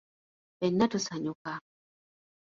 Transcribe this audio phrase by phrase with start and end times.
[0.57, 1.51] Ffeena tusanyuka.